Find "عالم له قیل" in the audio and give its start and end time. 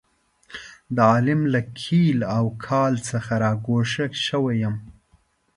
1.11-2.19